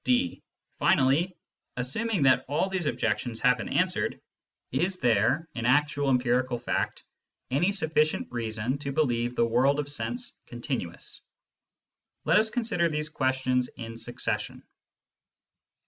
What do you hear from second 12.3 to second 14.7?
us consider these questions in succession.